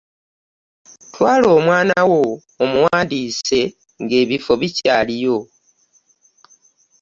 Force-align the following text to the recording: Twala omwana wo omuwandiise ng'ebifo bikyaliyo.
Twala 1.13 1.47
omwana 1.57 1.99
wo 2.11 2.23
omuwandiise 2.63 3.61
ng'ebifo 4.01 4.51
bikyaliyo. 4.61 5.37